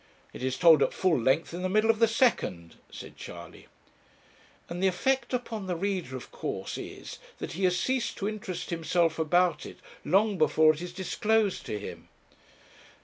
[0.33, 3.67] 'It is told at full length in the middle of the second,' said Charley.
[4.67, 8.71] 'And the effect upon the reader of course is, that he has ceased to interest
[8.71, 12.09] himself about it, long before it is disclosed to him!